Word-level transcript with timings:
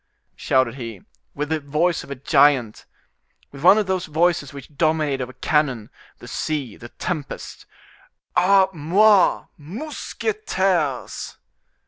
shouted 0.35 0.73
he, 0.77 1.03
with 1.35 1.49
the 1.49 1.59
voice 1.59 2.03
of 2.03 2.09
a 2.09 2.15
giant, 2.15 2.87
with 3.51 3.61
one 3.61 3.77
of 3.77 3.85
those 3.85 4.07
voices 4.07 4.51
which 4.51 4.75
dominate 4.75 5.21
over 5.21 5.33
cannon, 5.33 5.91
the 6.17 6.27
sea, 6.27 6.75
the 6.75 6.89
tempest. 6.89 7.67
"A 8.35 8.67
moi! 8.73 9.43
mousquetaires!" 9.59 11.37